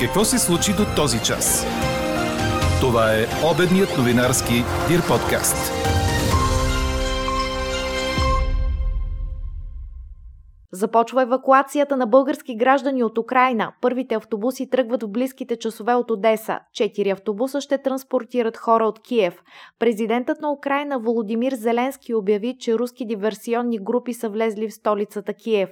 Какво 0.00 0.24
се 0.24 0.38
случи 0.38 0.72
до 0.72 0.84
този 0.96 1.18
час? 1.22 1.66
Това 2.80 3.12
е 3.14 3.26
обедният 3.54 3.98
новинарски 3.98 4.54
Дир 4.88 5.00
подкаст. 5.08 5.72
Започва 10.72 11.22
евакуацията 11.22 11.96
на 11.96 12.06
български 12.06 12.56
граждани 12.56 13.02
от 13.02 13.18
Украина. 13.18 13.72
Първите 13.80 14.14
автобуси 14.14 14.70
тръгват 14.70 15.02
в 15.02 15.08
близките 15.08 15.56
часове 15.56 15.94
от 15.94 16.10
Одеса. 16.10 16.58
Четири 16.72 17.10
автобуса 17.10 17.60
ще 17.60 17.82
транспортират 17.82 18.56
хора 18.56 18.84
от 18.84 19.02
Киев. 19.02 19.42
Президентът 19.78 20.40
на 20.40 20.52
Украина 20.52 20.98
Володимир 20.98 21.52
Зеленски 21.52 22.14
обяви, 22.14 22.56
че 22.58 22.78
руски 22.78 23.06
диверсионни 23.06 23.78
групи 23.78 24.14
са 24.14 24.28
влезли 24.28 24.68
в 24.68 24.74
столицата 24.74 25.34
Киев. 25.34 25.70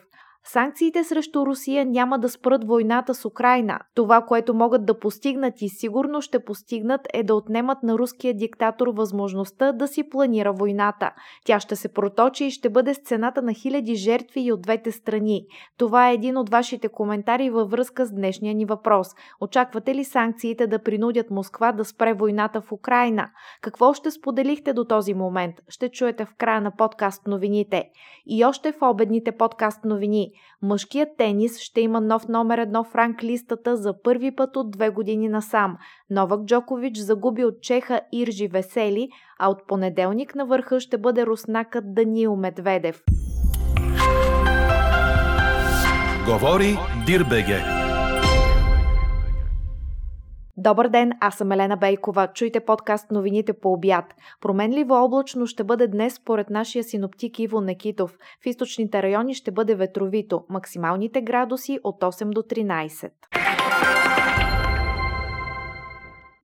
Санкциите 0.48 1.04
срещу 1.04 1.46
Русия 1.46 1.86
няма 1.86 2.18
да 2.18 2.28
спрат 2.28 2.64
войната 2.64 3.14
с 3.14 3.24
Украина. 3.24 3.78
Това, 3.94 4.22
което 4.22 4.54
могат 4.54 4.86
да 4.86 4.98
постигнат 4.98 5.62
и 5.62 5.68
сигурно 5.68 6.22
ще 6.22 6.44
постигнат 6.44 7.00
е 7.14 7.22
да 7.22 7.34
отнемат 7.34 7.82
на 7.82 7.98
руския 7.98 8.34
диктатор 8.34 8.88
възможността 8.88 9.72
да 9.72 9.88
си 9.88 10.10
планира 10.10 10.52
войната. 10.52 11.10
Тя 11.44 11.60
ще 11.60 11.76
се 11.76 11.92
проточи 11.92 12.44
и 12.44 12.50
ще 12.50 12.70
бъде 12.70 12.94
с 12.94 12.98
цената 12.98 13.42
на 13.42 13.54
хиляди 13.54 13.94
жертви 13.94 14.40
и 14.40 14.52
от 14.52 14.62
двете 14.62 14.92
страни. 14.92 15.46
Това 15.78 16.10
е 16.10 16.14
един 16.14 16.36
от 16.36 16.50
вашите 16.50 16.88
коментари 16.88 17.50
във 17.50 17.70
връзка 17.70 18.06
с 18.06 18.12
днешния 18.12 18.54
ни 18.54 18.64
въпрос. 18.64 19.08
Очаквате 19.40 19.94
ли 19.94 20.04
санкциите 20.04 20.66
да 20.66 20.82
принудят 20.82 21.30
Москва 21.30 21.72
да 21.72 21.84
спре 21.84 22.14
войната 22.14 22.60
в 22.60 22.72
Украина? 22.72 23.30
Какво 23.62 23.94
ще 23.94 24.10
споделихте 24.10 24.72
до 24.72 24.84
този 24.84 25.14
момент? 25.14 25.54
Ще 25.68 25.88
чуете 25.88 26.24
в 26.24 26.34
края 26.38 26.60
на 26.60 26.70
подкаст 26.70 27.26
новините. 27.26 27.84
И 28.26 28.44
още 28.44 28.72
в 28.72 28.82
обедните 28.82 29.32
подкаст 29.32 29.84
новини. 29.84 30.32
Мъжкият 30.62 31.08
тенис 31.18 31.60
ще 31.60 31.80
има 31.80 32.00
нов 32.00 32.28
номер 32.28 32.58
едно 32.58 32.84
в 32.84 32.94
ранг 32.94 33.22
листата 33.22 33.76
за 33.76 34.02
първи 34.02 34.36
път 34.36 34.56
от 34.56 34.70
две 34.70 34.90
години 34.90 35.28
насам. 35.28 35.76
Новак 36.10 36.44
Джокович 36.44 36.96
загуби 36.96 37.44
от 37.44 37.62
Чеха 37.62 38.00
Иржи 38.12 38.48
Весели, 38.48 39.08
а 39.38 39.50
от 39.50 39.66
понеделник 39.66 40.34
на 40.34 40.46
върха 40.46 40.80
ще 40.80 40.98
бъде 40.98 41.26
руснакът 41.26 41.94
Даниил 41.94 42.36
Медведев. 42.36 43.02
Говори 46.26 46.78
Дирбеге. 47.06 47.85
Добър 50.58 50.88
ден, 50.88 51.12
аз 51.20 51.34
съм 51.34 51.52
Елена 51.52 51.76
Бейкова. 51.76 52.28
Чуйте 52.34 52.60
подкаст 52.60 53.10
новините 53.10 53.52
по 53.52 53.72
обяд. 53.72 54.04
Променливо 54.40 54.94
облачно 54.94 55.46
ще 55.46 55.64
бъде 55.64 55.86
днес 55.88 56.14
според 56.14 56.50
нашия 56.50 56.84
синоптик 56.84 57.38
Иво 57.38 57.60
Некитов. 57.60 58.18
В 58.42 58.46
източните 58.46 59.02
райони 59.02 59.34
ще 59.34 59.50
бъде 59.50 59.74
ветровито. 59.74 60.44
Максималните 60.48 61.22
градуси 61.22 61.78
от 61.84 62.00
8 62.00 62.30
до 62.30 62.42
13. 62.42 63.10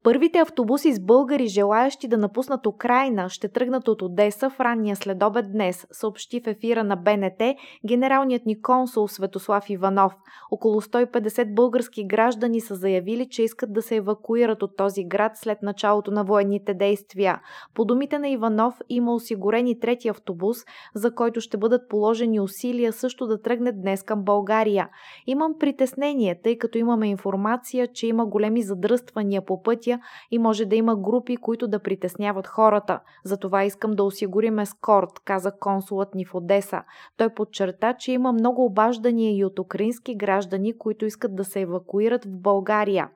Първите 0.04 0.38
автобуси 0.38 0.92
с 0.92 1.00
българи, 1.00 1.46
желаящи 1.46 2.08
да 2.08 2.18
напуснат 2.18 2.66
Украина, 2.66 3.28
ще 3.28 3.48
тръгнат 3.48 3.88
от 3.88 4.02
Одеса 4.02 4.50
в 4.50 4.60
ранния 4.60 4.96
следобед 4.96 5.52
днес, 5.52 5.86
съобщи 5.92 6.40
в 6.40 6.46
ефира 6.46 6.84
на 6.84 6.96
БНТ 6.96 7.42
генералният 7.86 8.46
ни 8.46 8.62
консул 8.62 9.08
Светослав 9.08 9.70
Иванов. 9.70 10.12
Около 10.50 10.80
150 10.80 11.54
български 11.54 12.04
граждани 12.06 12.60
са 12.60 12.74
заявили, 12.74 13.28
че 13.28 13.42
искат 13.42 13.72
да 13.72 13.82
се 13.82 13.96
евакуират 13.96 14.62
от 14.62 14.76
този 14.76 15.04
град 15.04 15.32
след 15.34 15.62
началото 15.62 16.10
на 16.10 16.24
военните 16.24 16.74
действия. 16.74 17.40
По 17.74 17.84
думите 17.84 18.18
на 18.18 18.28
Иванов 18.28 18.80
има 18.88 19.14
осигурени 19.14 19.80
трети 19.80 20.08
автобус, 20.08 20.56
за 20.94 21.14
който 21.14 21.40
ще 21.40 21.56
бъдат 21.56 21.88
положени 21.88 22.40
усилия 22.40 22.92
също 22.92 23.26
да 23.26 23.42
тръгне 23.42 23.72
днес 23.72 24.02
към 24.02 24.24
България. 24.24 24.88
Имам 25.26 25.54
притеснение, 25.60 26.40
тъй 26.42 26.58
като 26.58 26.78
имаме 26.78 27.08
информация, 27.08 27.88
че 27.94 28.06
има 28.06 28.26
големи 28.26 28.62
задръствания 28.62 29.44
по 29.44 29.62
пътя 29.62 29.91
пътя 29.92 30.04
и 30.30 30.38
може 30.38 30.64
да 30.64 30.76
има 30.76 30.96
групи, 30.96 31.36
които 31.36 31.68
да 31.68 31.78
притесняват 31.78 32.46
хората. 32.46 33.00
Затова 33.24 33.64
искам 33.64 33.90
да 33.90 34.04
осигурим 34.04 34.58
ескорт, 34.58 35.20
каза 35.24 35.52
консулът 35.60 36.14
ни 36.14 36.24
в 36.24 36.34
Одеса. 36.34 36.82
Той 37.16 37.34
подчерта, 37.34 37.94
че 37.94 38.12
има 38.12 38.32
много 38.32 38.64
обаждания 38.64 39.36
и 39.36 39.44
от 39.44 39.58
украински 39.58 40.14
граждани, 40.14 40.78
които 40.78 41.06
искат 41.06 41.36
да 41.36 41.44
се 41.44 41.60
евакуират 41.60 42.24
в 42.24 42.40
България. 42.40 43.08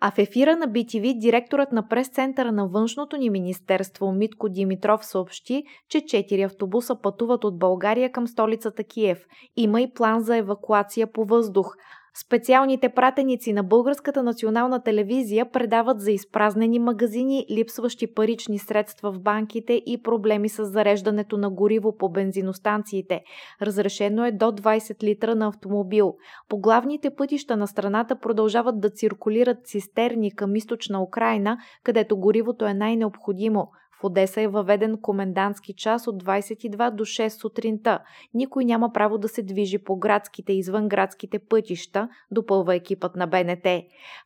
А 0.00 0.10
в 0.10 0.18
ефира 0.18 0.56
на 0.56 0.68
BTV 0.68 1.18
директорът 1.20 1.72
на 1.72 1.88
прес-центъра 1.88 2.52
на 2.52 2.68
външното 2.68 3.16
ни 3.16 3.30
министерство 3.30 4.12
Митко 4.12 4.48
Димитров 4.48 5.06
съобщи, 5.06 5.64
че 5.88 6.06
четири 6.06 6.42
автобуса 6.42 7.00
пътуват 7.02 7.44
от 7.44 7.58
България 7.58 8.12
към 8.12 8.26
столицата 8.26 8.84
Киев. 8.84 9.24
Има 9.56 9.80
и 9.80 9.92
план 9.92 10.20
за 10.20 10.36
евакуация 10.36 11.12
по 11.12 11.24
въздух. 11.24 11.76
Специалните 12.16 12.88
пратеници 12.88 13.52
на 13.52 13.62
Българската 13.62 14.22
национална 14.22 14.82
телевизия 14.82 15.50
предават 15.50 16.00
за 16.00 16.12
изпразнени 16.12 16.78
магазини, 16.78 17.46
липсващи 17.50 18.14
парични 18.14 18.58
средства 18.58 19.12
в 19.12 19.20
банките 19.20 19.72
и 19.86 20.02
проблеми 20.02 20.48
с 20.48 20.64
зареждането 20.64 21.38
на 21.38 21.50
гориво 21.50 21.96
по 21.96 22.08
бензиностанциите. 22.08 23.22
Разрешено 23.62 24.24
е 24.24 24.32
до 24.32 24.44
20 24.44 25.02
литра 25.02 25.34
на 25.34 25.46
автомобил. 25.46 26.14
По 26.48 26.58
главните 26.58 27.10
пътища 27.10 27.56
на 27.56 27.66
страната 27.66 28.16
продължават 28.16 28.80
да 28.80 28.90
циркулират 28.90 29.66
цистерни 29.66 30.34
към 30.34 30.56
източна 30.56 31.02
Украина, 31.02 31.58
където 31.84 32.16
горивото 32.16 32.66
е 32.66 32.74
най-необходимо– 32.74 33.68
в 34.00 34.04
Одеса 34.04 34.40
е 34.40 34.48
въведен 34.48 34.98
комендантски 35.02 35.74
час 35.76 36.06
от 36.06 36.24
22 36.24 36.90
до 36.90 37.04
6 37.04 37.28
сутринта. 37.28 37.98
Никой 38.34 38.64
няма 38.64 38.92
право 38.92 39.18
да 39.18 39.28
се 39.28 39.42
движи 39.42 39.78
по 39.78 39.96
градските 39.96 40.52
и 40.52 40.58
извънградските 40.58 41.38
пътища, 41.38 42.08
допълва 42.30 42.74
екипът 42.74 43.16
на 43.16 43.26
БНТ. 43.26 43.66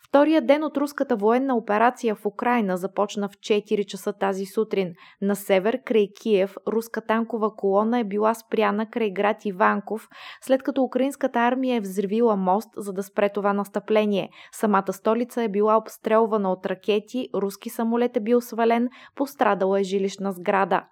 Втория 0.08 0.42
ден 0.42 0.64
от 0.64 0.76
руската 0.76 1.16
военна 1.16 1.56
операция 1.56 2.14
в 2.14 2.26
Украина 2.26 2.76
започна 2.76 3.28
в 3.28 3.32
4 3.32 3.86
часа 3.86 4.12
тази 4.12 4.46
сутрин. 4.46 4.94
На 5.22 5.36
север, 5.36 5.80
край 5.84 6.08
Киев, 6.22 6.56
руска 6.68 7.00
танкова 7.00 7.56
колона 7.56 7.98
е 7.98 8.04
била 8.04 8.34
спряна 8.34 8.86
край 8.90 9.10
град 9.10 9.44
Иванков, 9.44 10.08
след 10.40 10.62
като 10.62 10.82
украинската 10.82 11.38
армия 11.38 11.76
е 11.76 11.80
взривила 11.80 12.36
мост, 12.36 12.68
за 12.76 12.92
да 12.92 13.02
спре 13.02 13.28
това 13.28 13.52
настъпление. 13.52 14.30
Самата 14.52 14.92
столица 14.92 15.42
е 15.42 15.48
била 15.48 15.76
обстрелвана 15.76 16.52
от 16.52 16.66
ракети, 16.66 17.28
руски 17.34 17.70
самолет 17.70 18.16
е 18.16 18.20
бил 18.20 18.40
свален, 18.40 18.88
пострадал 19.14 19.57
е 19.66 19.84
жилищна 19.84 20.32
сграда. 20.32 20.82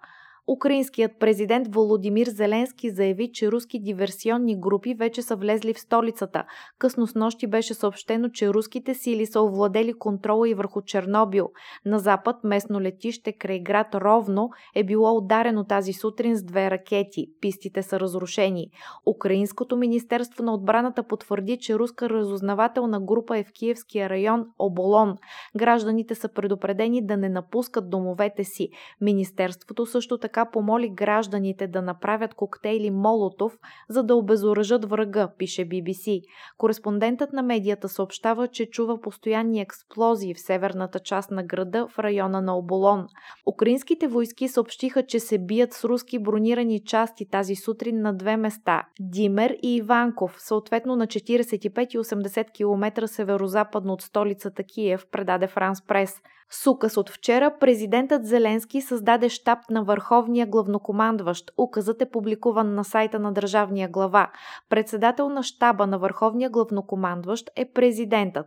Украинският 0.49 1.11
президент 1.19 1.75
Володимир 1.75 2.27
Зеленски 2.27 2.89
заяви, 2.89 3.31
че 3.33 3.51
руски 3.51 3.79
диверсионни 3.79 4.59
групи 4.59 4.93
вече 4.93 5.21
са 5.21 5.35
влезли 5.35 5.73
в 5.73 5.79
столицата. 5.79 6.43
Късно 6.79 7.07
с 7.07 7.15
нощи 7.15 7.47
беше 7.47 7.73
съобщено, 7.73 8.29
че 8.29 8.49
руските 8.49 8.93
сили 8.93 9.25
са 9.25 9.41
овладели 9.41 9.93
контрола 9.93 10.49
и 10.49 10.53
върху 10.53 10.81
Чернобил. 10.81 11.49
На 11.85 11.99
запад 11.99 12.35
местно 12.43 12.81
летище 12.81 13.33
край 13.33 13.59
град 13.59 13.95
Ровно 13.95 14.49
е 14.75 14.83
било 14.83 15.17
ударено 15.17 15.63
тази 15.63 15.93
сутрин 15.93 16.35
с 16.35 16.43
две 16.43 16.71
ракети. 16.71 17.27
Пистите 17.41 17.83
са 17.83 17.99
разрушени. 17.99 18.67
Украинското 19.05 19.77
министерство 19.77 20.43
на 20.43 20.53
отбраната 20.53 21.03
потвърди, 21.03 21.57
че 21.61 21.75
руска 21.75 22.09
разузнавателна 22.09 22.99
група 23.01 23.37
е 23.37 23.43
в 23.43 23.53
Киевския 23.53 24.09
район 24.09 24.45
Оболон. 24.59 25.15
Гражданите 25.57 26.15
са 26.15 26.29
предупредени 26.29 27.05
да 27.05 27.17
не 27.17 27.29
напускат 27.29 27.89
домовете 27.89 28.43
си. 28.43 28.69
Министерството 29.01 29.85
също 29.85 30.17
така 30.17 30.36
така 30.37 30.51
помоли 30.51 30.89
гражданите 30.89 31.67
да 31.67 31.81
направят 31.81 32.33
коктейли 32.33 32.91
Молотов, 32.91 33.57
за 33.89 34.03
да 34.03 34.15
обезоръжат 34.15 34.89
врага, 34.89 35.29
пише 35.37 35.69
BBC. 35.69 36.21
Кореспондентът 36.57 37.33
на 37.33 37.43
медията 37.43 37.89
съобщава, 37.89 38.47
че 38.47 38.65
чува 38.65 39.01
постоянни 39.01 39.61
експлозии 39.61 40.33
в 40.33 40.39
северната 40.39 40.99
част 40.99 41.31
на 41.31 41.43
града 41.43 41.87
в 41.87 41.99
района 41.99 42.41
на 42.41 42.57
Оболон. 42.57 43.07
Украинските 43.47 44.07
войски 44.07 44.47
съобщиха, 44.47 45.05
че 45.05 45.19
се 45.19 45.37
бият 45.37 45.73
с 45.73 45.83
руски 45.83 46.19
бронирани 46.19 46.83
части 46.83 47.29
тази 47.29 47.55
сутрин 47.55 48.01
на 48.01 48.13
две 48.13 48.37
места– 48.37 48.83
Димер 48.99 49.57
и 49.63 49.75
Иванков, 49.75 50.35
съответно 50.37 50.95
на 50.95 51.07
45 51.07 51.95
и 51.95 51.97
80 51.97 52.51
км 52.51 53.07
северо-западно 53.07 53.93
от 53.93 54.01
столицата 54.01 54.63
Киев, 54.63 55.05
предаде 55.11 55.47
Франс 55.47 55.85
Прес. 55.87 56.21
С 56.49 56.67
указ 56.67 56.97
от 56.97 57.09
вчера 57.09 57.57
президентът 57.59 58.25
Зеленски 58.25 58.81
създаде 58.81 59.29
щаб 59.29 59.59
на 59.69 59.83
върховния 59.83 60.45
главнокомандващ. 60.45 61.51
Указът 61.57 62.01
е 62.01 62.09
публикуван 62.09 62.75
на 62.75 62.83
сайта 62.83 63.19
на 63.19 63.31
държавния 63.31 63.89
глава. 63.89 64.31
Председател 64.69 65.29
на 65.29 65.43
щаба 65.43 65.87
на 65.87 65.99
върховния 65.99 66.49
главнокомандващ 66.49 67.49
е 67.55 67.71
президентът. 67.71 68.45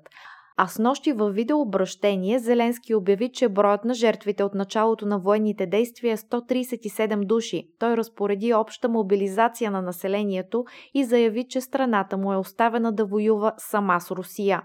А 0.57 0.67
с 0.67 0.79
нощи 0.79 1.13
във 1.13 1.35
видеообращение 1.35 2.39
Зеленски 2.39 2.95
обяви, 2.95 3.33
че 3.33 3.49
броят 3.49 3.85
на 3.85 3.95
жертвите 3.95 4.45
от 4.45 4.55
началото 4.55 5.07
на 5.07 5.19
военните 5.19 5.67
действия 5.67 6.13
е 6.13 6.17
137 6.17 7.27
души. 7.27 7.69
Той 7.79 7.97
разпореди 7.97 8.55
обща 8.55 8.89
мобилизация 8.89 9.71
на 9.71 9.83
населението 9.83 10.65
и 10.95 11.05
заяви, 11.05 11.49
че 11.49 11.61
страната 11.61 12.17
му 12.17 12.33
е 12.33 12.37
оставена 12.37 12.93
да 12.93 13.05
воюва 13.05 13.53
сама 13.59 14.01
с 14.01 14.11
Русия. 14.11 14.63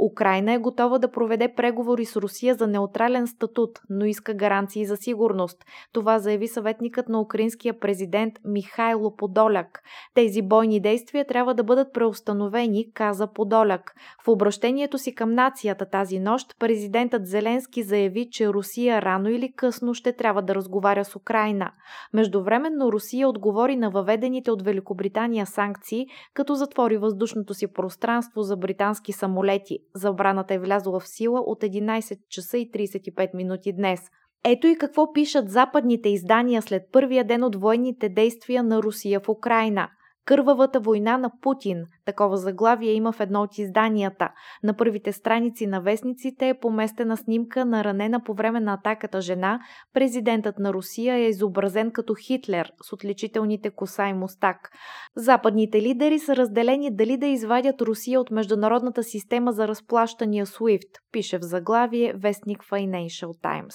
Украина 0.00 0.52
е 0.52 0.58
готова 0.58 0.98
да 0.98 1.10
проведе 1.10 1.54
преговори 1.54 2.04
с 2.04 2.16
Русия 2.16 2.54
за 2.54 2.66
неутрален 2.66 3.26
статут, 3.26 3.78
но 3.90 4.04
иска 4.04 4.34
гаранции 4.34 4.86
за 4.86 4.96
сигурност. 4.96 5.64
Това 5.92 6.18
заяви 6.18 6.48
съветникът 6.48 7.08
на 7.08 7.20
украинския 7.20 7.80
президент 7.80 8.34
Михайло 8.44 9.16
Подоляк. 9.16 9.82
Тези 10.14 10.42
бойни 10.42 10.80
действия 10.80 11.26
трябва 11.26 11.54
да 11.54 11.64
бъдат 11.64 11.92
преустановени, 11.92 12.92
каза 12.94 13.26
Подоляк. 13.26 13.94
В 14.24 14.28
обращението 14.28 14.98
си 14.98 15.14
към 15.14 15.34
нацията 15.34 15.86
тази 15.90 16.18
нощ 16.18 16.58
президентът 16.58 17.26
Зеленски 17.26 17.82
заяви, 17.82 18.28
че 18.30 18.48
Русия 18.48 19.02
рано 19.02 19.28
или 19.28 19.52
късно 19.52 19.94
ще 19.94 20.12
трябва 20.12 20.42
да 20.42 20.54
разговаря 20.54 21.04
с 21.04 21.16
Украина. 21.16 21.70
Междувременно 22.12 22.92
Русия 22.92 23.28
отговори 23.28 23.76
на 23.76 23.90
въведените 23.90 24.50
от 24.50 24.62
Великобритания 24.62 25.46
санкции, 25.46 26.06
като 26.34 26.54
затвори 26.54 26.96
въздушното 26.96 27.54
си 27.54 27.72
пространство 27.72 28.42
за 28.42 28.56
британски 28.56 29.12
самолети. 29.12 29.78
Забраната 29.94 30.54
е 30.54 30.58
влязла 30.58 31.00
в 31.00 31.08
сила 31.08 31.40
от 31.40 31.62
11 31.62 32.18
часа 32.28 32.58
и 32.58 32.70
35 32.70 33.34
минути 33.34 33.72
днес. 33.72 34.00
Ето 34.44 34.66
и 34.66 34.78
какво 34.78 35.12
пишат 35.12 35.50
западните 35.50 36.08
издания 36.08 36.62
след 36.62 36.82
първия 36.92 37.24
ден 37.24 37.44
от 37.44 37.56
военните 37.56 38.08
действия 38.08 38.62
на 38.62 38.82
Русия 38.82 39.20
в 39.20 39.28
Украина. 39.28 39.88
Кървавата 40.28 40.80
война 40.80 41.18
на 41.18 41.30
Путин. 41.42 41.84
Такова 42.04 42.36
заглавие 42.36 42.92
има 42.92 43.12
в 43.12 43.20
едно 43.20 43.42
от 43.42 43.58
изданията. 43.58 44.28
На 44.62 44.76
първите 44.76 45.12
страници 45.12 45.66
на 45.66 45.80
вестниците 45.80 46.48
е 46.48 46.58
поместена 46.58 47.16
снимка 47.16 47.64
на 47.64 47.84
ранена 47.84 48.22
по 48.24 48.34
време 48.34 48.60
на 48.60 48.74
атаката 48.74 49.20
жена. 49.20 49.60
Президентът 49.94 50.58
на 50.58 50.72
Русия 50.72 51.14
е 51.14 51.28
изобразен 51.28 51.90
като 51.90 52.14
Хитлер 52.14 52.72
с 52.82 52.92
отличителните 52.92 53.70
коса 53.70 54.08
и 54.08 54.12
мустак. 54.12 54.70
Западните 55.16 55.82
лидери 55.82 56.18
са 56.18 56.36
разделени 56.36 56.96
дали 56.96 57.16
да 57.16 57.26
извадят 57.26 57.82
Русия 57.82 58.20
от 58.20 58.30
международната 58.30 59.02
система 59.02 59.52
за 59.52 59.68
разплащания 59.68 60.46
SWIFT, 60.46 60.90
пише 61.12 61.38
в 61.38 61.42
заглавие 61.42 62.12
вестник 62.16 62.58
Financial 62.58 63.30
Times. 63.42 63.74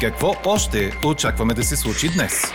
Какво 0.00 0.32
още 0.46 0.90
очакваме 1.06 1.54
да 1.54 1.62
се 1.62 1.76
случи 1.76 2.08
днес? 2.14 2.52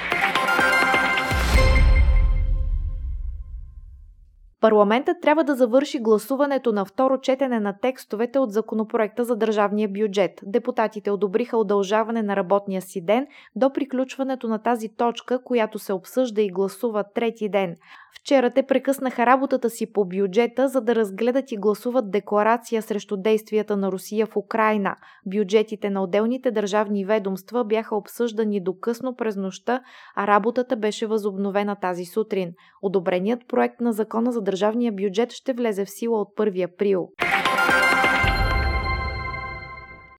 Парламентът 4.66 5.22
трябва 5.22 5.44
да 5.44 5.56
завърши 5.56 6.00
гласуването 6.00 6.72
на 6.72 6.86
второ 6.86 7.20
четене 7.22 7.60
на 7.60 7.74
текстовете 7.82 8.40
от 8.40 8.52
законопроекта 8.52 9.24
за 9.24 9.36
държавния 9.36 9.90
бюджет. 9.90 10.42
Депутатите 10.44 11.12
одобриха 11.12 11.58
удължаване 11.58 12.22
на 12.24 12.36
работния 12.36 12.82
си 12.82 13.02
ден 13.02 13.28
до 13.56 13.74
приключването 13.74 14.48
на 14.48 14.60
тази 14.60 14.90
точка, 14.90 15.44
която 15.44 15.80
се 15.80 15.94
обсъжда 15.94 16.42
и 16.42 16.50
гласува 16.50 17.04
трети 17.16 17.50
ден. 17.50 17.76
Вчера 18.20 18.52
те 18.52 18.64
прекъснаха 18.64 19.26
работата 19.26 19.70
си 19.70 19.94
по 19.94 20.06
бюджета, 20.06 20.68
за 20.68 20.82
да 20.82 20.96
разгледат 20.96 21.52
и 21.52 21.58
гласуват 21.58 22.12
декларация 22.12 22.82
срещу 22.82 23.18
действията 23.18 23.78
на 23.78 23.92
Русия 23.92 24.28
в 24.28 24.38
Украина. 24.38 24.96
Бюджетите 25.26 25.90
на 25.90 26.04
отделните 26.04 26.52
държавни 26.52 27.06
ведомства 27.06 27.66
бяха 27.66 27.96
обсъждани 27.96 28.60
до 28.60 28.80
късно 28.80 29.16
през 29.16 29.36
нощта, 29.36 29.82
а 30.16 30.28
работата 30.28 30.76
беше 30.76 31.08
възобновена 31.08 31.76
тази 31.76 32.06
сутрин. 32.06 32.54
Одобреният 32.82 33.48
проект 33.48 33.82
на 33.82 33.94
закона 33.94 34.32
за 34.32 34.42
държавния 34.42 34.55
бюджет 34.92 35.32
ще 35.32 35.54
влезе 35.54 35.86
в 35.86 35.90
сила 35.90 36.22
от 36.22 36.30
1 36.38 36.74
април. 36.74 37.10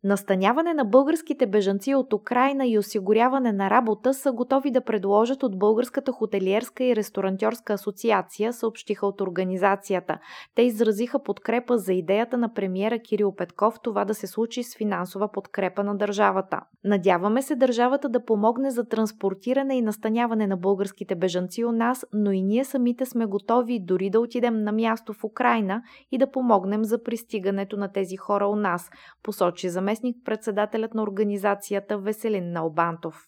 Настаняване 0.06 0.74
на 0.74 0.84
българските 0.84 1.46
бежанци 1.46 1.94
от 1.94 2.12
Украина 2.12 2.66
и 2.66 2.78
осигуряване 2.78 3.52
на 3.52 3.70
работа 3.70 4.14
са 4.14 4.32
готови 4.32 4.70
да 4.70 4.80
предложат 4.80 5.42
от 5.42 5.58
Българската 5.58 6.12
хотелиерска 6.12 6.84
и 6.84 6.96
ресторантьорска 6.96 7.72
асоциация, 7.72 8.52
съобщиха 8.52 9.06
от 9.06 9.20
организацията. 9.20 10.18
Те 10.54 10.62
изразиха 10.62 11.22
подкрепа 11.22 11.78
за 11.78 11.92
идеята 11.92 12.38
на 12.38 12.54
премиера 12.54 12.98
Кирил 12.98 13.34
Петков 13.34 13.74
това 13.82 14.04
да 14.04 14.14
се 14.14 14.26
случи 14.26 14.62
с 14.62 14.76
финансова 14.76 15.32
подкрепа 15.32 15.84
на 15.84 15.96
държавата. 15.96 16.60
Надяваме 16.86 17.42
се 17.42 17.56
държавата 17.56 18.08
да 18.08 18.24
помогне 18.24 18.70
за 18.70 18.84
транспортиране 18.84 19.76
и 19.76 19.82
настаняване 19.82 20.46
на 20.46 20.56
българските 20.56 21.14
бежанци 21.14 21.64
у 21.64 21.72
нас, 21.72 22.06
но 22.12 22.32
и 22.32 22.42
ние 22.42 22.64
самите 22.64 23.06
сме 23.06 23.26
готови 23.26 23.80
дори 23.80 24.10
да 24.10 24.20
отидем 24.20 24.62
на 24.62 24.72
място 24.72 25.12
в 25.12 25.24
Украина 25.24 25.82
и 26.12 26.18
да 26.18 26.30
помогнем 26.30 26.84
за 26.84 27.02
пристигането 27.02 27.76
на 27.76 27.92
тези 27.92 28.16
хора 28.16 28.46
у 28.46 28.56
нас, 28.56 28.90
посочи 29.22 29.68
заместник 29.68 30.16
председателят 30.24 30.94
на 30.94 31.02
организацията 31.02 31.98
Веселин 31.98 32.52
Налбантов. 32.52 33.26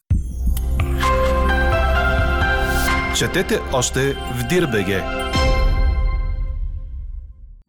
Четете 3.18 3.54
още 3.74 4.00
в 4.12 4.48
Дирбеге! 4.48 5.27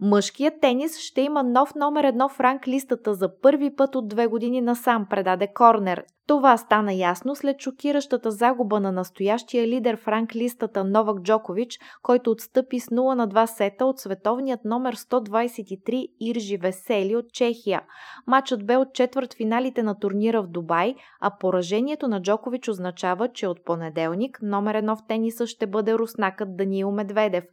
Мъжкият 0.02 0.62
тенис 0.62 0.98
ще 0.98 1.22
има 1.22 1.44
нов 1.44 1.76
номер 1.76 2.04
едно 2.04 2.30
в 2.30 2.40
ранг 2.40 2.68
листата 2.68 3.14
за 3.14 3.40
първи 3.42 3.76
път 3.76 3.96
от 3.96 4.08
две 4.08 4.28
години 4.28 4.62
насам, 4.62 5.08
предаде 5.10 5.54
Корнер. 5.54 6.04
Това 6.30 6.58
стана 6.58 6.94
ясно 6.94 7.36
след 7.36 7.62
шокиращата 7.62 8.32
загуба 8.32 8.80
на 8.80 8.92
настоящия 8.92 9.68
лидер 9.68 9.98
в 9.98 10.08
ранглистата 10.08 10.84
Новак 10.84 11.22
Джокович, 11.22 11.80
който 12.04 12.32
отстъпи 12.32 12.80
с 12.80 12.86
0 12.86 13.16
на 13.16 13.28
2 13.28 13.46
сета 13.46 13.86
от 13.86 14.00
световният 14.00 14.66
номер 14.66 14.96
123 14.96 16.08
Иржи 16.22 16.58
Весели 16.58 17.16
от 17.16 17.26
Чехия. 17.34 17.82
Матчът 18.28 18.66
бе 18.66 18.78
от 18.78 18.94
четвърт 18.94 19.34
финалите 19.34 19.84
на 19.84 20.00
турнира 20.00 20.42
в 20.42 20.48
Дубай, 20.48 20.96
а 21.22 21.32
поражението 21.40 22.08
на 22.08 22.22
Джокович 22.22 22.68
означава, 22.68 23.28
че 23.28 23.48
от 23.48 23.66
понеделник 23.66 24.40
номер 24.42 24.76
едно 24.76 24.96
в 24.96 25.08
тениса 25.08 25.48
ще 25.48 25.68
бъде 25.68 25.94
руснакът 25.94 26.58
Даниил 26.58 26.92
Медведев. 26.92 27.44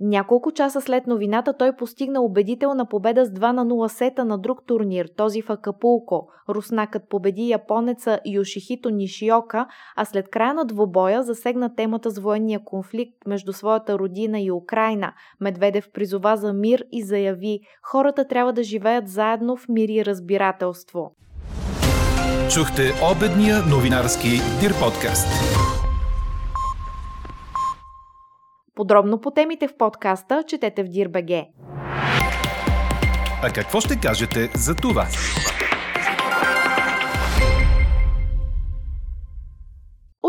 Няколко 0.00 0.52
часа 0.52 0.80
след 0.80 1.06
новината 1.06 1.56
той 1.56 1.76
постигна 1.76 2.20
убедителна 2.20 2.86
победа 2.86 3.24
с 3.24 3.30
2 3.30 3.52
на 3.52 3.66
0 3.66 3.88
сета 3.88 4.24
на 4.24 4.38
друг 4.38 4.66
турнир, 4.66 5.08
този 5.16 5.42
в 5.42 5.50
Акапулко. 5.50 6.28
Руснакът 6.48 7.08
победи 7.08 7.48
японеца 7.48 8.18
Йошихито 8.26 8.90
Нишиока, 8.90 9.66
а 9.96 10.04
след 10.04 10.28
края 10.28 10.54
на 10.54 10.64
двобоя 10.64 11.22
засегна 11.22 11.74
темата 11.74 12.10
с 12.10 12.18
военния 12.18 12.60
конфликт 12.64 13.26
между 13.26 13.52
своята 13.52 13.98
родина 13.98 14.40
и 14.40 14.50
Украина. 14.50 15.12
Медведев 15.40 15.90
призова 15.92 16.36
за 16.36 16.52
мир 16.52 16.84
и 16.92 17.02
заяви, 17.02 17.60
хората 17.82 18.28
трябва 18.28 18.52
да 18.52 18.62
живеят 18.62 19.08
заедно 19.08 19.56
в 19.56 19.68
мир 19.68 19.88
и 19.88 20.04
разбирателство. 20.04 21.12
Чухте 22.54 22.82
обедния 23.16 23.56
новинарски 23.70 24.28
Дир 24.60 24.72
подкаст. 24.80 25.28
Подробно 28.74 29.20
по 29.20 29.30
темите 29.30 29.68
в 29.68 29.76
подкаста 29.76 30.44
четете 30.46 30.84
в 30.84 30.88
Дирбеге. 30.88 31.48
А 33.44 33.50
какво 33.54 33.80
ще 33.80 34.00
кажете 34.00 34.50
за 34.54 34.74
това? 34.74 35.06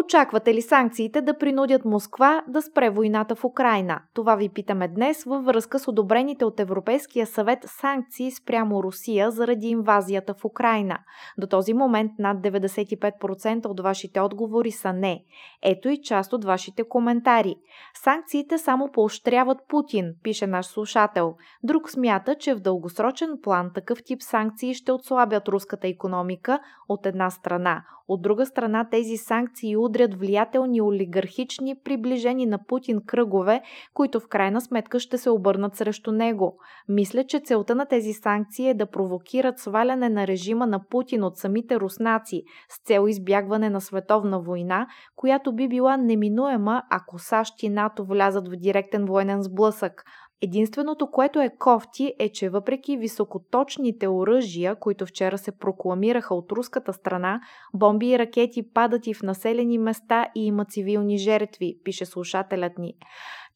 Очаквате 0.03 0.53
ли 0.53 0.61
санкциите 0.61 1.21
да 1.21 1.37
принудят 1.37 1.85
Москва 1.85 2.43
да 2.47 2.61
спре 2.61 2.89
войната 2.89 3.35
в 3.35 3.43
Украина? 3.43 4.01
Това 4.13 4.35
ви 4.35 4.49
питаме 4.49 4.87
днес 4.87 5.23
във 5.23 5.45
връзка 5.45 5.79
с 5.79 5.87
одобрените 5.87 6.45
от 6.45 6.59
Европейския 6.59 7.25
съвет 7.25 7.59
санкции 7.65 8.31
спрямо 8.31 8.83
Русия 8.83 9.31
заради 9.31 9.67
инвазията 9.67 10.33
в 10.33 10.45
Украина. 10.45 10.99
До 11.37 11.47
този 11.47 11.73
момент 11.73 12.11
над 12.19 12.37
95% 12.37 13.65
от 13.65 13.79
вашите 13.79 14.21
отговори 14.21 14.71
са 14.71 14.93
не. 14.93 15.23
Ето 15.61 15.89
и 15.89 16.01
част 16.01 16.33
от 16.33 16.45
вашите 16.45 16.83
коментари. 16.83 17.55
Санкциите 18.03 18.57
само 18.57 18.91
поощряват 18.91 19.57
Путин, 19.67 20.13
пише 20.23 20.47
наш 20.47 20.65
слушател. 20.65 21.35
Друг 21.63 21.89
смята, 21.89 22.35
че 22.35 22.55
в 22.55 22.59
дългосрочен 22.59 23.29
план 23.43 23.71
такъв 23.75 24.03
тип 24.05 24.21
санкции 24.21 24.73
ще 24.73 24.91
отслабят 24.91 25.47
руската 25.47 25.87
економика 25.87 26.59
от 26.89 27.05
една 27.05 27.29
страна. 27.29 27.83
От 28.13 28.21
друга 28.21 28.45
страна 28.45 28.87
тези 28.91 29.17
санкции 29.17 29.77
удрят 29.77 30.13
влиятелни 30.13 30.81
олигархични, 30.81 31.75
приближени 31.83 32.45
на 32.45 32.59
Путин 32.67 32.99
кръгове, 33.05 33.61
които 33.93 34.19
в 34.19 34.27
крайна 34.27 34.61
сметка 34.61 34.99
ще 34.99 35.17
се 35.17 35.29
обърнат 35.29 35.75
срещу 35.75 36.11
него. 36.11 36.57
Мисля, 36.87 37.23
че 37.23 37.39
целта 37.39 37.75
на 37.75 37.85
тези 37.85 38.13
санкции 38.13 38.69
е 38.69 38.73
да 38.73 38.85
провокират 38.85 39.59
сваляне 39.59 40.09
на 40.09 40.27
режима 40.27 40.67
на 40.67 40.79
Путин 40.89 41.23
от 41.23 41.37
самите 41.37 41.79
руснаци 41.79 42.43
с 42.69 42.87
цел 42.87 43.05
избягване 43.07 43.69
на 43.69 43.81
световна 43.81 44.41
война, 44.41 44.87
която 45.15 45.55
би 45.55 45.67
била 45.67 45.97
неминуема, 45.97 46.81
ако 46.89 47.19
САЩ 47.19 47.63
и 47.63 47.69
НАТО 47.69 48.05
влязат 48.05 48.47
в 48.47 48.55
директен 48.55 49.05
военен 49.05 49.41
сблъсък. 49.41 50.03
Единственото, 50.45 51.11
което 51.11 51.41
е 51.41 51.49
кофти, 51.59 52.13
е, 52.19 52.29
че 52.29 52.49
въпреки 52.49 52.97
високоточните 52.97 54.07
оръжия, 54.07 54.75
които 54.75 55.05
вчера 55.05 55.37
се 55.37 55.51
прокламираха 55.51 56.35
от 56.35 56.51
руската 56.51 56.93
страна, 56.93 57.41
бомби 57.73 58.09
и 58.09 58.19
ракети 58.19 58.73
падат 58.73 59.07
и 59.07 59.13
в 59.13 59.21
населени 59.21 59.77
места 59.77 60.27
и 60.35 60.45
има 60.45 60.65
цивилни 60.65 61.17
жертви, 61.17 61.77
пише 61.83 62.05
слушателят 62.05 62.77
ни. 62.77 62.93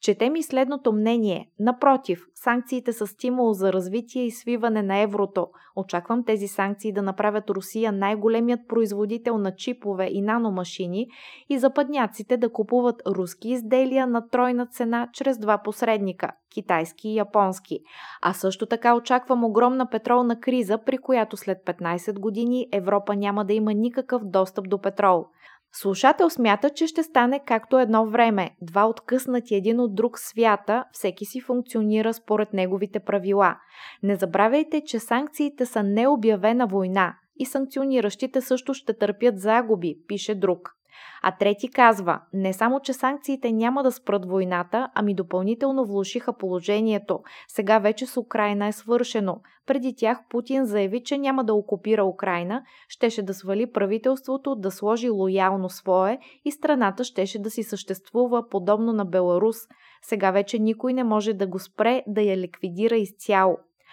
Четем 0.02 0.36
и 0.36 0.44
следното 0.44 0.94
мнение. 0.94 1.50
Напротив, 1.60 2.26
санкциите 2.36 2.94
са 2.94 3.08
стимул 3.08 3.54
за 3.54 3.74
развитие 3.74 4.26
и 4.26 4.32
свиване 4.32 4.84
на 4.84 4.98
еврото. 4.98 5.48
Очаквам 5.76 6.24
тези 6.24 6.48
санкции 6.48 6.92
да 6.92 7.02
направят 7.02 7.50
Русия 7.50 7.92
най-големият 7.92 8.68
производител 8.68 9.38
на 9.38 9.56
чипове 9.56 10.08
и 10.12 10.22
наномашини 10.22 11.08
и 11.50 11.60
западняците 11.60 12.38
да 12.38 12.50
купуват 12.50 13.02
руски 13.08 13.50
изделия 13.50 14.08
на 14.08 14.30
тройна 14.30 14.66
цена 14.66 15.10
чрез 15.14 15.38
два 15.38 15.58
посредника– 15.58 16.32
Китай 16.54 16.78
китайски 16.78 17.10
и 17.10 17.16
японски. 17.16 17.80
А 18.22 18.34
също 18.34 18.66
така 18.66 18.96
очаквам 18.96 19.44
огромна 19.44 19.90
петролна 19.90 20.40
криза, 20.40 20.78
при 20.86 20.98
която 20.98 21.38
след 21.38 21.58
15 21.66 22.20
години 22.20 22.68
Европа 22.72 23.16
няма 23.16 23.46
да 23.46 23.54
има 23.54 23.74
никакъв 23.74 24.22
достъп 24.26 24.70
до 24.70 24.82
петрол. 24.82 25.26
Слушател 25.74 26.30
смята, 26.30 26.70
че 26.70 26.88
ще 26.88 27.04
стане 27.04 27.40
както 27.46 27.80
едно 27.80 28.06
време. 28.06 28.56
Два 28.62 28.86
откъснати 28.86 29.56
един 29.56 29.80
от 29.80 29.96
друг 29.96 30.20
свята, 30.20 30.84
всеки 30.92 31.26
си 31.26 31.42
функционира 31.42 32.14
според 32.14 32.54
неговите 32.54 33.00
правила. 33.00 33.56
Не 34.04 34.16
забравяйте, 34.16 34.82
че 34.86 35.00
санкциите 35.00 35.66
са 35.66 35.84
необявена 35.84 36.68
война 36.68 37.16
и 37.40 37.46
санкциониращите 37.46 38.42
също 38.42 38.74
ще 38.74 38.98
търпят 38.98 39.40
загуби, 39.40 39.96
пише 40.08 40.36
друг. 40.36 40.77
А 41.24 41.32
трети 41.32 41.68
казва, 41.68 42.22
не 42.34 42.54
само, 42.54 42.80
че 42.80 42.94
санкциите 42.94 43.52
няма 43.52 43.84
да 43.84 43.92
спрат 43.92 44.26
войната, 44.26 44.90
ами 44.96 45.14
допълнително 45.14 45.86
влушиха 45.86 46.34
положението. 46.34 47.20
Сега 47.48 47.80
вече 47.80 48.06
с 48.06 48.18
Украина 48.18 48.68
е 48.68 48.72
свършено. 48.72 49.42
Преди 49.66 49.96
тях 49.96 50.20
Путин 50.30 50.66
заяви, 50.66 51.04
че 51.04 51.18
няма 51.18 51.44
да 51.44 51.54
окупира 51.54 52.06
Украина, 52.06 52.64
щеше 52.88 53.22
да 53.22 53.34
свали 53.34 53.72
правителството, 53.72 54.56
да 54.56 54.72
сложи 54.72 55.10
лоялно 55.10 55.70
свое 55.70 56.20
и 56.46 56.52
страната 56.52 57.04
щеше 57.04 57.40
да 57.40 57.50
си 57.50 57.64
съществува 57.64 58.50
подобно 58.50 58.94
на 58.94 59.06
Беларус. 59.06 59.58
Сега 60.02 60.32
вече 60.32 60.60
никой 60.60 60.94
не 60.94 61.04
може 61.04 61.34
да 61.34 61.48
го 61.48 61.60
спре 61.60 62.04
да 62.08 62.22
я 62.22 62.38
ликвидира 62.38 62.96
изцяло. 62.96 63.58